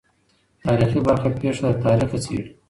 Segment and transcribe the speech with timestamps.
[0.65, 2.43] تاریخي برخه پېښه له تاریخه څېړي.